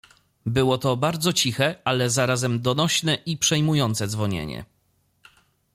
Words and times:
"Było 0.45 0.77
to 0.77 0.97
bardzo 0.97 1.33
ciche, 1.33 1.75
ale 1.85 2.09
zarazem 2.09 2.61
donośne 2.61 3.15
i 3.15 3.37
przejmujące 3.37 4.07
dzwonienie." 4.07 4.65